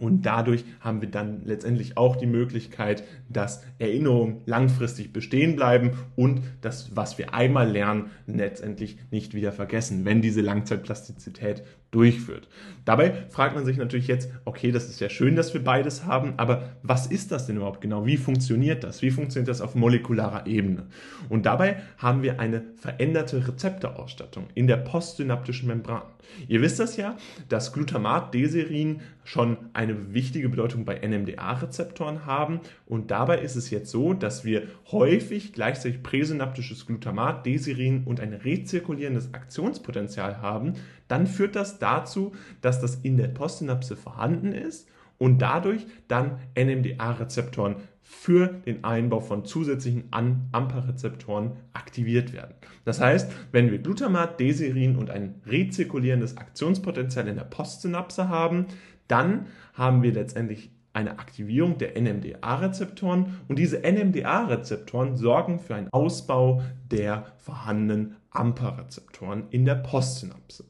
und 0.00 0.22
dadurch 0.22 0.64
haben 0.80 1.00
wir 1.00 1.10
dann 1.10 1.42
letztendlich 1.44 1.96
auch 1.96 2.16
die 2.16 2.26
Möglichkeit, 2.26 3.04
dass 3.28 3.62
Erinnerungen 3.78 4.40
langfristig 4.46 5.12
bestehen 5.12 5.56
bleiben 5.56 5.92
und 6.16 6.42
das, 6.60 6.96
was 6.96 7.18
wir 7.18 7.34
einmal 7.34 7.70
lernen, 7.70 8.10
letztendlich 8.26 8.98
nicht 9.10 9.34
wieder 9.34 9.52
vergessen, 9.52 10.04
wenn 10.04 10.22
diese 10.22 10.40
Langzeitplastizität 10.40 11.62
durchführt. 11.94 12.48
Dabei 12.84 13.24
fragt 13.30 13.54
man 13.54 13.64
sich 13.64 13.78
natürlich 13.78 14.08
jetzt, 14.08 14.30
okay, 14.44 14.70
das 14.70 14.90
ist 14.90 15.00
ja 15.00 15.08
schön, 15.08 15.36
dass 15.36 15.54
wir 15.54 15.64
beides 15.64 16.04
haben, 16.04 16.34
aber 16.36 16.76
was 16.82 17.06
ist 17.06 17.32
das 17.32 17.46
denn 17.46 17.56
überhaupt 17.56 17.80
genau? 17.80 18.04
Wie 18.04 18.18
funktioniert 18.18 18.84
das? 18.84 19.00
Wie 19.00 19.10
funktioniert 19.10 19.48
das 19.48 19.62
auf 19.62 19.74
molekularer 19.74 20.46
Ebene? 20.46 20.86
Und 21.28 21.46
dabei 21.46 21.76
haben 21.96 22.22
wir 22.22 22.40
eine 22.40 22.62
veränderte 22.76 23.46
Rezeptorausstattung 23.48 24.48
in 24.54 24.66
der 24.66 24.76
postsynaptischen 24.76 25.68
Membran. 25.68 26.02
Ihr 26.48 26.62
wisst 26.62 26.80
das 26.80 26.96
ja, 26.96 27.16
dass 27.48 27.72
Glutamat, 27.72 28.34
Deserin 28.34 29.00
schon 29.24 29.56
eine 29.72 30.12
wichtige 30.12 30.48
Bedeutung 30.48 30.84
bei 30.84 30.98
NMDA-Rezeptoren 31.06 32.26
haben 32.26 32.60
und 32.86 33.10
dabei 33.10 33.38
ist 33.38 33.56
es 33.56 33.70
jetzt 33.70 33.90
so, 33.90 34.12
dass 34.12 34.44
wir 34.44 34.64
häufig 34.90 35.52
gleichzeitig 35.52 36.02
präsynaptisches 36.02 36.86
Glutamat, 36.86 37.46
Deserin 37.46 38.04
und 38.04 38.20
ein 38.20 38.34
rezirkulierendes 38.34 39.32
Aktionspotenzial 39.32 40.42
haben, 40.42 40.74
dann 41.08 41.26
führt 41.26 41.56
das 41.56 41.78
dazu, 41.78 42.32
dass 42.60 42.80
das 42.80 42.96
in 42.96 43.16
der 43.16 43.28
Postsynapse 43.28 43.96
vorhanden 43.96 44.52
ist 44.52 44.88
und 45.18 45.38
dadurch 45.38 45.86
dann 46.08 46.38
NMDA-Rezeptoren 46.56 47.76
für 48.02 48.48
den 48.48 48.84
Einbau 48.84 49.20
von 49.20 49.44
zusätzlichen 49.44 50.04
AMPA-Rezeptoren 50.10 51.52
aktiviert 51.72 52.32
werden. 52.32 52.54
Das 52.84 53.00
heißt, 53.00 53.32
wenn 53.50 53.70
wir 53.70 53.78
Glutamat, 53.78 54.38
Deserin 54.40 54.96
und 54.96 55.10
ein 55.10 55.40
rezirkulierendes 55.46 56.36
Aktionspotenzial 56.36 57.28
in 57.28 57.36
der 57.36 57.44
Postsynapse 57.44 58.28
haben, 58.28 58.66
dann 59.08 59.46
haben 59.72 60.02
wir 60.02 60.12
letztendlich 60.12 60.70
eine 60.94 61.18
Aktivierung 61.18 61.76
der 61.76 62.00
NMDA-Rezeptoren 62.00 63.40
und 63.48 63.58
diese 63.58 63.80
NMDA-Rezeptoren 63.80 65.16
sorgen 65.16 65.58
für 65.58 65.74
einen 65.74 65.92
Ausbau 65.92 66.62
der 66.90 67.26
vorhandenen 67.38 68.16
AMPA-Rezeptoren 68.30 69.48
in 69.50 69.64
der 69.64 69.74
Postsynapse. 69.74 70.64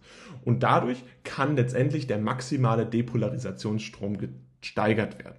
Und 0.45 0.63
dadurch 0.63 1.05
kann 1.23 1.57
letztendlich 1.57 2.07
der 2.07 2.19
maximale 2.19 2.87
Depolarisationsstrom 2.87 4.17
gesteigert 4.61 5.23
werden. 5.23 5.39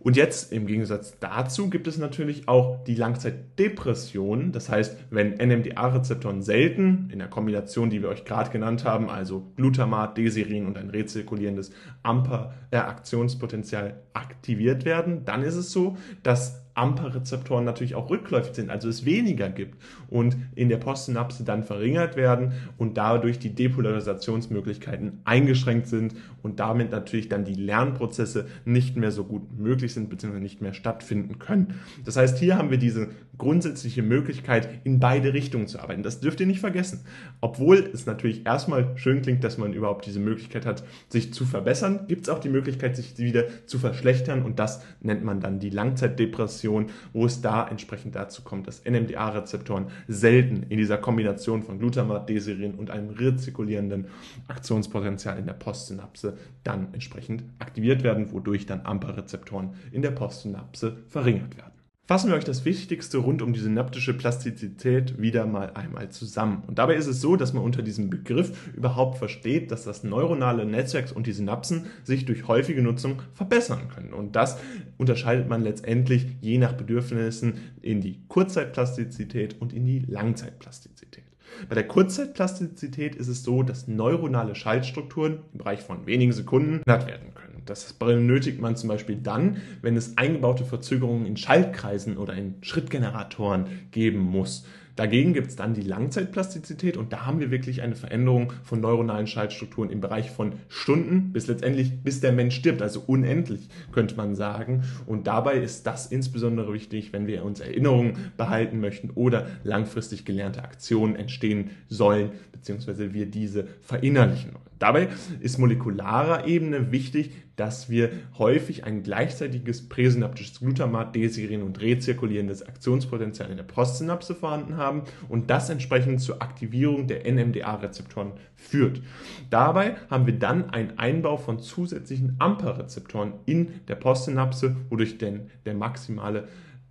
Und 0.00 0.16
jetzt 0.16 0.52
im 0.52 0.66
Gegensatz 0.66 1.18
dazu 1.18 1.68
gibt 1.70 1.88
es 1.88 1.98
natürlich 1.98 2.48
auch 2.48 2.84
die 2.84 2.94
Langzeitdepression. 2.94 4.52
Das 4.52 4.68
heißt, 4.68 4.96
wenn 5.10 5.34
NMDA-Rezeptoren 5.34 6.42
selten 6.42 7.08
in 7.12 7.18
der 7.18 7.28
Kombination, 7.28 7.90
die 7.90 8.00
wir 8.02 8.08
euch 8.08 8.24
gerade 8.24 8.50
genannt 8.50 8.84
haben, 8.84 9.10
also 9.10 9.52
Glutamat, 9.56 10.16
Desirin 10.16 10.66
und 10.66 10.78
ein 10.78 10.90
rezirkulierendes 10.90 11.72
AMPA-Aktionspotenzial 12.04 14.00
aktiviert 14.12 14.84
werden, 14.84 15.24
dann 15.24 15.42
ist 15.42 15.56
es 15.56 15.72
so, 15.72 15.96
dass 16.22 16.67
AMPA-Rezeptoren 16.78 17.64
natürlich 17.64 17.94
auch 17.94 18.08
rückläufig 18.08 18.54
sind, 18.54 18.70
also 18.70 18.88
es 18.88 19.04
weniger 19.04 19.48
gibt 19.48 19.76
und 20.08 20.36
in 20.54 20.68
der 20.68 20.76
Postsynapse 20.76 21.44
dann 21.44 21.64
verringert 21.64 22.16
werden 22.16 22.52
und 22.76 22.96
dadurch 22.96 23.38
die 23.38 23.54
Depolarisationsmöglichkeiten 23.54 25.20
eingeschränkt 25.24 25.88
sind 25.88 26.14
und 26.42 26.60
damit 26.60 26.90
natürlich 26.90 27.28
dann 27.28 27.44
die 27.44 27.54
Lernprozesse 27.54 28.46
nicht 28.64 28.96
mehr 28.96 29.10
so 29.10 29.24
gut 29.24 29.58
möglich 29.58 29.92
sind 29.92 30.08
bzw. 30.08 30.38
nicht 30.38 30.62
mehr 30.62 30.72
stattfinden 30.72 31.38
können. 31.38 31.74
Das 32.04 32.16
heißt, 32.16 32.38
hier 32.38 32.56
haben 32.56 32.70
wir 32.70 32.78
diese 32.78 33.08
grundsätzliche 33.36 34.02
Möglichkeit, 34.02 34.68
in 34.84 35.00
beide 35.00 35.32
Richtungen 35.32 35.66
zu 35.66 35.80
arbeiten. 35.80 36.02
Das 36.02 36.20
dürft 36.20 36.40
ihr 36.40 36.46
nicht 36.46 36.60
vergessen. 36.60 37.00
Obwohl 37.40 37.90
es 37.92 38.06
natürlich 38.06 38.46
erstmal 38.46 38.96
schön 38.96 39.22
klingt, 39.22 39.44
dass 39.44 39.58
man 39.58 39.72
überhaupt 39.72 40.06
diese 40.06 40.20
Möglichkeit 40.20 40.66
hat, 40.66 40.84
sich 41.08 41.32
zu 41.32 41.44
verbessern, 41.44 42.06
gibt 42.08 42.22
es 42.22 42.28
auch 42.28 42.38
die 42.38 42.48
Möglichkeit, 42.48 42.96
sich 42.96 43.18
wieder 43.18 43.44
zu 43.66 43.78
verschlechtern 43.78 44.42
und 44.42 44.58
das 44.58 44.82
nennt 45.00 45.24
man 45.24 45.40
dann 45.40 45.58
die 45.58 45.70
Langzeitdepression 45.70 46.67
Situation, 46.68 46.90
wo 47.12 47.26
es 47.26 47.40
da 47.40 47.66
entsprechend 47.66 48.14
dazu 48.14 48.42
kommt, 48.42 48.66
dass 48.66 48.84
NMDA-Rezeptoren 48.84 49.86
selten 50.06 50.64
in 50.68 50.78
dieser 50.78 50.98
Kombination 50.98 51.62
von 51.62 51.78
Glutamat, 51.78 52.28
Desirin 52.28 52.74
und 52.74 52.90
einem 52.90 53.10
rezirkulierenden 53.10 54.06
Aktionspotenzial 54.48 55.38
in 55.38 55.46
der 55.46 55.54
Postsynapse 55.54 56.36
dann 56.64 56.92
entsprechend 56.92 57.44
aktiviert 57.58 58.02
werden, 58.02 58.32
wodurch 58.32 58.66
dann 58.66 58.84
AMPA-Rezeptoren 58.84 59.74
in 59.92 60.02
der 60.02 60.10
Postsynapse 60.10 60.96
verringert 61.08 61.56
werden. 61.56 61.77
Fassen 62.08 62.30
wir 62.30 62.36
euch 62.38 62.44
das 62.44 62.64
Wichtigste 62.64 63.18
rund 63.18 63.42
um 63.42 63.52
die 63.52 63.60
synaptische 63.60 64.14
Plastizität 64.14 65.20
wieder 65.20 65.44
mal 65.44 65.72
einmal 65.74 66.08
zusammen. 66.08 66.62
Und 66.66 66.78
dabei 66.78 66.94
ist 66.94 67.06
es 67.06 67.20
so, 67.20 67.36
dass 67.36 67.52
man 67.52 67.62
unter 67.62 67.82
diesem 67.82 68.08
Begriff 68.08 68.72
überhaupt 68.74 69.18
versteht, 69.18 69.70
dass 69.70 69.84
das 69.84 70.04
neuronale 70.04 70.64
Netzwerk 70.64 71.14
und 71.14 71.26
die 71.26 71.32
Synapsen 71.32 71.84
sich 72.04 72.24
durch 72.24 72.48
häufige 72.48 72.80
Nutzung 72.80 73.20
verbessern 73.34 73.90
können. 73.94 74.14
Und 74.14 74.36
das 74.36 74.56
unterscheidet 74.96 75.50
man 75.50 75.60
letztendlich 75.60 76.24
je 76.40 76.56
nach 76.56 76.72
Bedürfnissen 76.72 77.58
in 77.82 78.00
die 78.00 78.22
Kurzzeitplastizität 78.28 79.60
und 79.60 79.74
in 79.74 79.84
die 79.84 79.98
Langzeitplastizität. 79.98 81.24
Bei 81.68 81.74
der 81.74 81.86
Kurzzeitplastizität 81.86 83.16
ist 83.16 83.28
es 83.28 83.42
so, 83.42 83.62
dass 83.62 83.86
neuronale 83.86 84.54
Schaltstrukturen 84.54 85.40
im 85.52 85.58
Bereich 85.58 85.80
von 85.80 86.06
wenigen 86.06 86.32
Sekunden 86.32 86.80
verändert 86.84 87.06
werden 87.06 87.34
können. 87.34 87.47
Das 87.68 87.92
benötigt 87.92 88.60
man 88.60 88.76
zum 88.76 88.88
Beispiel 88.88 89.16
dann, 89.16 89.58
wenn 89.82 89.96
es 89.96 90.16
eingebaute 90.16 90.64
Verzögerungen 90.64 91.26
in 91.26 91.36
Schaltkreisen 91.36 92.16
oder 92.16 92.32
in 92.34 92.54
Schrittgeneratoren 92.62 93.66
geben 93.90 94.20
muss. 94.20 94.64
Dagegen 94.96 95.32
gibt 95.32 95.46
es 95.46 95.54
dann 95.54 95.74
die 95.74 95.82
Langzeitplastizität 95.82 96.96
und 96.96 97.12
da 97.12 97.24
haben 97.24 97.38
wir 97.38 97.52
wirklich 97.52 97.82
eine 97.82 97.94
Veränderung 97.94 98.52
von 98.64 98.80
neuronalen 98.80 99.28
Schaltstrukturen 99.28 99.90
im 99.90 100.00
Bereich 100.00 100.30
von 100.30 100.54
Stunden 100.68 101.30
bis 101.32 101.46
letztendlich, 101.46 102.02
bis 102.02 102.20
der 102.20 102.32
Mensch 102.32 102.56
stirbt, 102.56 102.82
also 102.82 103.04
unendlich 103.06 103.68
könnte 103.92 104.16
man 104.16 104.34
sagen. 104.34 104.82
Und 105.06 105.28
dabei 105.28 105.58
ist 105.58 105.86
das 105.86 106.06
insbesondere 106.06 106.72
wichtig, 106.72 107.12
wenn 107.12 107.28
wir 107.28 107.44
uns 107.44 107.60
Erinnerungen 107.60 108.32
behalten 108.36 108.80
möchten 108.80 109.10
oder 109.10 109.46
langfristig 109.62 110.24
gelernte 110.24 110.64
Aktionen 110.64 111.14
entstehen 111.14 111.70
sollen, 111.88 112.30
beziehungsweise 112.50 113.14
wir 113.14 113.26
diese 113.26 113.68
verinnerlichen 113.82 114.54
wollen. 114.54 114.67
Dabei 114.78 115.08
ist 115.40 115.58
molekularer 115.58 116.46
Ebene 116.46 116.92
wichtig, 116.92 117.32
dass 117.56 117.90
wir 117.90 118.10
häufig 118.38 118.84
ein 118.84 119.02
gleichzeitiges 119.02 119.88
präsynaptisches 119.88 120.60
Glutamat, 120.60 121.16
Desirin 121.16 121.62
und 121.62 121.80
rezirkulierendes 121.80 122.62
Aktionspotenzial 122.62 123.50
in 123.50 123.56
der 123.56 123.64
Postsynapse 123.64 124.34
vorhanden 124.34 124.76
haben 124.76 125.02
und 125.28 125.50
das 125.50 125.68
entsprechend 125.68 126.20
zur 126.20 126.40
Aktivierung 126.40 127.08
der 127.08 127.30
NMDA-Rezeptoren 127.30 128.32
führt. 128.54 129.02
Dabei 129.50 129.96
haben 130.08 130.26
wir 130.26 130.38
dann 130.38 130.70
einen 130.70 130.98
Einbau 130.98 131.36
von 131.36 131.58
zusätzlichen 131.58 132.36
AMPA-Rezeptoren 132.38 133.34
in 133.46 133.80
der 133.88 133.96
Postsynapse, 133.96 134.76
wodurch 134.88 135.18
denn 135.18 135.50
der 135.66 135.74
maximale 135.74 136.46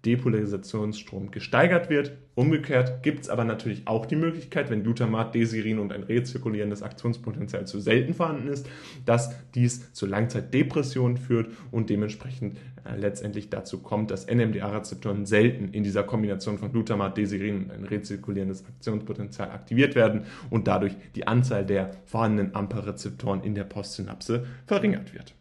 Depolarisationsstrom 0.07 1.31
gesteigert 1.31 1.89
wird. 1.89 2.13
Umgekehrt 2.33 3.03
gibt 3.03 3.23
es 3.23 3.29
aber 3.29 3.43
natürlich 3.43 3.87
auch 3.87 4.05
die 4.05 4.15
Möglichkeit, 4.15 4.69
wenn 4.69 4.83
Glutamat, 4.83 5.35
Desirin 5.35 5.79
und 5.79 5.91
ein 5.91 6.03
rezirkulierendes 6.03 6.81
Aktionspotenzial 6.81 7.67
zu 7.67 7.81
selten 7.81 8.13
vorhanden 8.13 8.47
ist, 8.47 8.69
dass 9.05 9.35
dies 9.53 9.91
zu 9.91 10.05
Langzeitdepressionen 10.05 11.17
führt 11.17 11.51
und 11.71 11.89
dementsprechend 11.89 12.57
äh, 12.85 12.95
letztendlich 12.97 13.49
dazu 13.49 13.79
kommt, 13.79 14.09
dass 14.09 14.27
NMDA-Rezeptoren 14.27 15.25
selten 15.25 15.73
in 15.73 15.83
dieser 15.83 16.03
Kombination 16.03 16.57
von 16.57 16.71
Glutamat, 16.71 17.17
Desirin 17.17 17.63
und 17.63 17.71
ein 17.71 17.83
rezirkulierendes 17.83 18.65
Aktionspotenzial 18.65 19.51
aktiviert 19.51 19.95
werden 19.95 20.21
und 20.49 20.67
dadurch 20.67 20.95
die 21.15 21.27
Anzahl 21.27 21.65
der 21.65 21.91
vorhandenen 22.05 22.55
AMPA-Rezeptoren 22.55 23.43
in 23.43 23.55
der 23.55 23.65
Postsynapse 23.65 24.45
verringert 24.65 25.13
wird. 25.13 25.36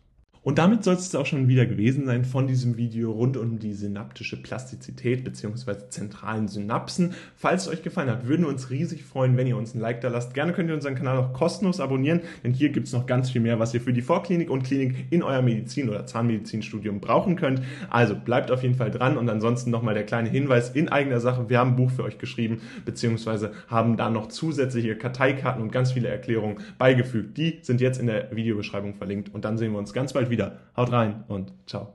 Und 0.46 0.58
damit 0.58 0.84
soll 0.84 0.94
es 0.94 1.12
auch 1.16 1.26
schon 1.26 1.48
wieder 1.48 1.66
gewesen 1.66 2.06
sein 2.06 2.24
von 2.24 2.46
diesem 2.46 2.76
Video 2.76 3.10
rund 3.10 3.36
um 3.36 3.58
die 3.58 3.74
synaptische 3.74 4.40
Plastizität 4.40 5.24
bzw. 5.24 5.88
zentralen 5.88 6.46
Synapsen. 6.46 7.14
Falls 7.34 7.62
es 7.62 7.68
euch 7.68 7.82
gefallen 7.82 8.08
hat, 8.08 8.28
würden 8.28 8.42
wir 8.42 8.48
uns 8.50 8.70
riesig 8.70 9.02
freuen, 9.02 9.36
wenn 9.36 9.48
ihr 9.48 9.56
uns 9.56 9.74
ein 9.74 9.80
Like 9.80 10.02
da 10.02 10.08
lasst. 10.08 10.34
Gerne 10.34 10.52
könnt 10.52 10.68
ihr 10.68 10.76
unseren 10.76 10.94
Kanal 10.94 11.18
auch 11.18 11.32
kostenlos 11.32 11.80
abonnieren, 11.80 12.20
denn 12.44 12.52
hier 12.52 12.68
gibt 12.68 12.86
es 12.86 12.92
noch 12.92 13.06
ganz 13.06 13.28
viel 13.28 13.40
mehr, 13.40 13.58
was 13.58 13.74
ihr 13.74 13.80
für 13.80 13.92
die 13.92 14.02
Vorklinik 14.02 14.48
und 14.48 14.62
Klinik 14.62 15.06
in 15.10 15.24
euer 15.24 15.42
Medizin- 15.42 15.88
oder 15.88 16.06
Zahnmedizinstudium 16.06 17.00
brauchen 17.00 17.34
könnt. 17.34 17.62
Also 17.90 18.14
bleibt 18.14 18.52
auf 18.52 18.62
jeden 18.62 18.76
Fall 18.76 18.92
dran 18.92 19.16
und 19.16 19.28
ansonsten 19.28 19.72
nochmal 19.72 19.94
der 19.94 20.06
kleine 20.06 20.28
Hinweis 20.28 20.70
in 20.70 20.88
eigener 20.88 21.18
Sache. 21.18 21.48
Wir 21.48 21.58
haben 21.58 21.70
ein 21.70 21.76
Buch 21.76 21.90
für 21.90 22.04
euch 22.04 22.18
geschrieben 22.18 22.60
bzw. 22.84 23.48
haben 23.66 23.96
da 23.96 24.10
noch 24.10 24.28
zusätzliche 24.28 24.94
Karteikarten 24.94 25.60
und 25.60 25.72
ganz 25.72 25.90
viele 25.90 26.06
Erklärungen 26.06 26.58
beigefügt. 26.78 27.36
Die 27.36 27.58
sind 27.62 27.80
jetzt 27.80 27.98
in 27.98 28.06
der 28.06 28.30
Videobeschreibung 28.30 28.94
verlinkt 28.94 29.34
und 29.34 29.44
dann 29.44 29.58
sehen 29.58 29.72
wir 29.72 29.80
uns 29.80 29.92
ganz 29.92 30.12
bald 30.12 30.30
wieder 30.30 30.35
wieder. 30.36 30.58
Haut 30.76 30.92
rein 30.92 31.24
und 31.28 31.52
ciao. 31.66 31.94